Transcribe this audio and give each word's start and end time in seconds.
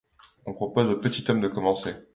On 0.47 0.55
propose 0.55 0.89
au 0.89 0.97
petit 0.99 1.29
homme 1.29 1.41
de 1.41 1.47
commencer. 1.47 1.93